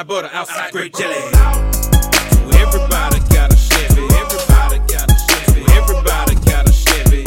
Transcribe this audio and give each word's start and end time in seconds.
Inside 0.00 0.08
butter, 0.08 0.30
outside 0.32 0.72
grape 0.72 0.94
jelly. 0.96 1.14
Everybody 2.56 3.20
got 3.28 3.52
a 3.52 3.56
Chevy. 3.56 4.08
Everybody 4.16 4.78
got 4.88 5.10
a 5.10 5.14
Chevy. 5.28 5.60
Everybody 5.76 6.36
got 6.48 6.66
a 6.66 6.72
Chevy. 6.72 7.24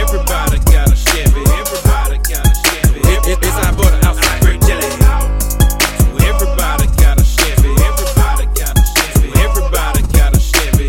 Everybody 0.00 0.58
got 0.72 0.88
a 0.88 0.96
Chevy. 0.96 1.44
Everybody 1.60 2.16
got 2.24 2.46
a 2.48 2.54
Chevy. 2.64 3.00
Inside 3.32 3.76
butter, 3.76 4.00
outside 4.06 4.40
grape 4.40 4.62
jelly. 4.62 4.88
So 4.88 6.16
everybody 6.24 6.86
got 6.96 7.20
a 7.20 7.24
Chevy. 7.36 7.68
Everybody 7.84 8.46
got 8.56 8.72
a 8.72 8.80
Chevy. 8.80 9.28
Everybody 9.44 10.00
got 10.16 10.32
a 10.32 10.40
Chevy. 10.40 10.88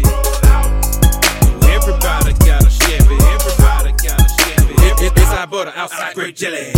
Everybody 1.76 2.32
got 2.48 2.64
a 2.64 2.72
Chevy. 4.40 5.20
Inside 5.20 5.52
butter, 5.52 5.74
outside 5.76 6.16
grape 6.16 6.38
jelly. 6.38 6.75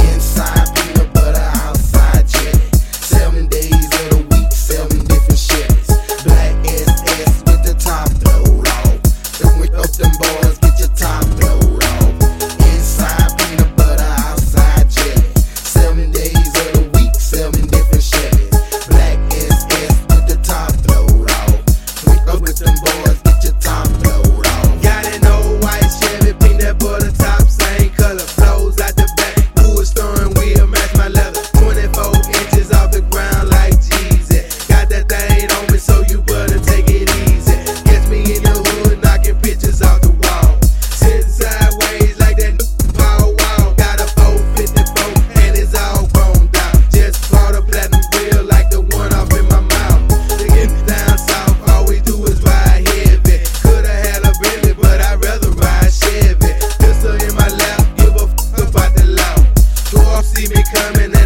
see 60.38 60.48
me 60.54 60.64
coming. 60.72 61.17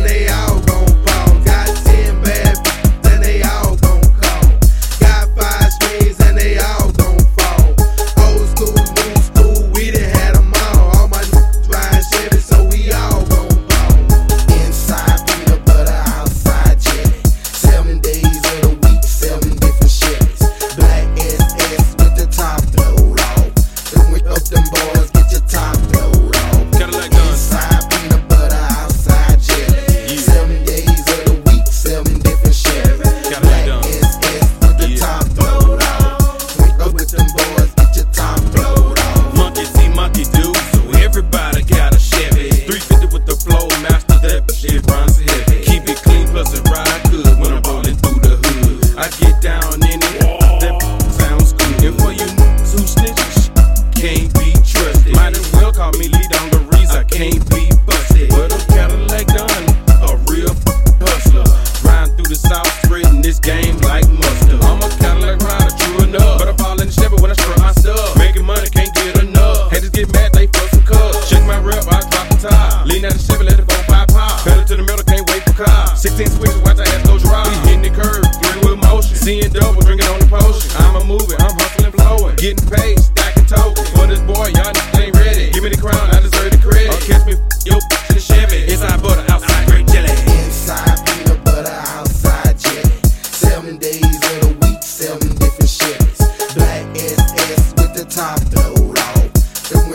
Might 55.13 55.37
as 55.37 55.51
well 55.53 55.71
call 55.71 55.91
me 55.93 56.07
Lee 56.07 56.27
Dungarees, 56.29 56.91
I 56.91 57.03
can't 57.03 57.41
be 57.49 57.69
busted. 57.85 58.29
But 58.29 58.51
a 58.51 58.59
Cadillac 58.71 59.27
Don, 59.27 59.63
a 60.07 60.17
real 60.29 60.53
hustler. 61.01 61.45
Riding 61.83 62.15
through 62.15 62.31
the 62.31 62.35
South, 62.35 62.67
spreading 62.83 63.21
this 63.21 63.39
game 63.39 63.77
like 63.81 64.07
mustard. 64.09 64.61
I'm 64.63 64.81
a 64.81 64.89
Cadillac 64.99 65.39
rider, 65.41 65.73
true 65.77 66.03
enough. 66.07 66.39
But 66.39 66.47
I 66.49 66.55
fall 66.57 66.79
in 66.79 66.87
the 66.87 66.93
Chevy 66.93 67.17
when 67.21 67.31
I 67.31 67.35
strut 67.35 67.59
my 67.59 67.71
stuff. 67.73 68.17
Making 68.17 68.45
money, 68.45 68.69
can't 68.69 68.93
get 68.95 69.21
enough. 69.23 69.71
Haters 69.71 69.89
get 69.89 70.11
mad, 70.13 70.33
they 70.33 70.47
fuck 70.47 70.69
some 70.69 70.85
cubs. 70.85 71.27
Shake 71.27 71.45
my 71.45 71.59
rep, 71.59 71.83
I 71.87 72.01
drop 72.09 72.27
the 72.29 72.37
top. 72.49 72.85
Lean 72.87 73.05
out 73.05 73.13
the 73.13 73.19
Chevy, 73.19 73.43
let 73.45 73.57
the 73.57 73.65
go 73.65 73.75
pop 73.87 74.07
pop. 74.09 74.43
Pedal 74.45 74.65
to 74.65 74.75
the 74.77 74.83
metal, 74.83 75.03
can't 75.03 75.27
wait 75.29 75.43
for 75.43 75.65
car. 75.65 75.95
16 75.95 76.27
switches, 76.39 76.61
watch 76.63 76.79
I 76.79 76.87
ass 76.87 77.03
go 77.03 77.17
dry. 77.17 77.43
We 77.43 77.55
hitting 77.67 77.83
the 77.85 77.91
curb, 77.91 78.23
three 78.39 78.61
with 78.63 78.79
motion. 78.81 79.15
Seeing 79.15 79.51
double, 79.51 79.81
drinking 79.81 80.07
on 80.07 80.19
the 80.19 80.29
potion. 80.29 80.71
I'm 80.79 80.95
a 80.95 81.03
movie, 81.05 81.35
I'm 81.37 81.53
hustling, 81.57 81.91
flowing, 81.91 82.35
Getting 82.37 82.65
paid. 82.69 83.00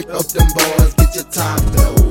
Help 0.08 0.28
them 0.28 0.46
boys 0.54 0.94
get 0.94 1.14
your 1.16 1.24
time 1.24 1.66
though. 1.72 2.05